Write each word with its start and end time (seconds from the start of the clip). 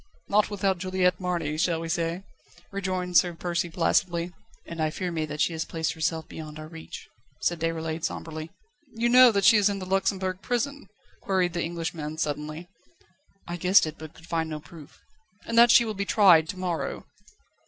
"Not 0.27 0.49
without 0.49 0.79
Juliette 0.79 1.19
Marny, 1.19 1.59
shall 1.59 1.79
we 1.79 1.87
say?" 1.87 2.23
rejoined 2.71 3.17
Sir 3.17 3.35
Percy 3.35 3.69
placidly. 3.69 4.33
"And 4.65 4.81
I 4.81 4.89
fear 4.89 5.11
me 5.11 5.27
that 5.27 5.41
she 5.41 5.53
has 5.53 5.63
placed 5.63 5.93
herself 5.93 6.27
beyond 6.27 6.57
our 6.57 6.67
reach," 6.67 7.07
said 7.41 7.59
Déroulède 7.59 8.03
sombrely. 8.03 8.49
"You 8.95 9.09
know 9.09 9.31
that 9.31 9.45
she 9.45 9.57
is 9.57 9.69
in 9.69 9.77
the 9.77 9.85
Luxembourg 9.85 10.41
Prison?" 10.41 10.89
queried 11.21 11.53
the 11.53 11.61
Englishman 11.63 12.17
suddenly. 12.17 12.67
"I 13.47 13.57
guessed 13.57 13.85
it, 13.85 13.99
but 13.99 14.15
could 14.15 14.25
find 14.25 14.49
no 14.49 14.59
proof." 14.59 14.99
"And 15.45 15.55
that 15.59 15.69
she 15.69 15.85
will 15.85 15.93
be 15.93 16.05
tried 16.05 16.49
to 16.49 16.57
morrow?" 16.57 17.05